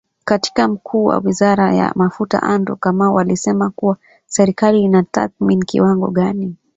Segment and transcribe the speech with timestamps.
[0.25, 6.55] Katibu Mkuu wa Wizara ya Mafuta Andrew Kamau alisema kuwa serikali inatathmini kiwango gani